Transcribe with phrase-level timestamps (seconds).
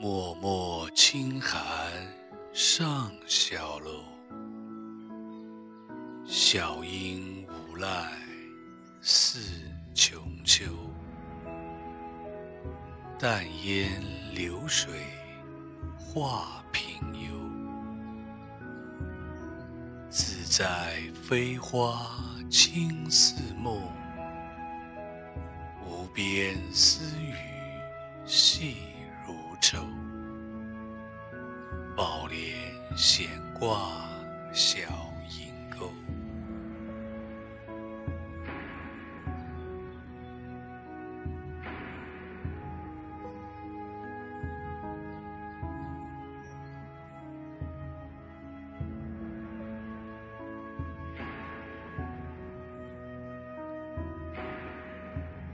[0.00, 0.06] 脉
[0.40, 1.60] 脉轻寒
[2.52, 4.04] 上小楼，
[6.24, 8.12] 小应无赖
[9.00, 9.40] 似
[9.96, 10.66] 穷秋。
[13.18, 14.00] 淡烟
[14.32, 15.00] 流水
[15.98, 17.30] 画平幽，
[20.08, 22.06] 自在飞花
[22.48, 23.82] 轻似梦，
[25.84, 27.34] 无边丝雨
[31.98, 32.54] 宝帘
[32.96, 33.26] 闲
[33.58, 34.08] 挂
[34.52, 34.97] 小。